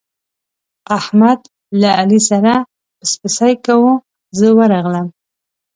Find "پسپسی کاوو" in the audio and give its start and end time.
2.99-3.93